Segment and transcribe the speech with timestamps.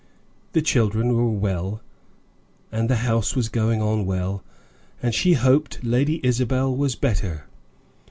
[0.53, 1.79] The children were well,
[2.71, 4.43] and the house was going on well,
[4.99, 7.45] and she hoped Lady Isabel was better.